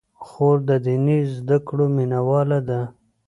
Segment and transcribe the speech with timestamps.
[0.27, 2.81] خور د دیني زدکړو مینه واله ده.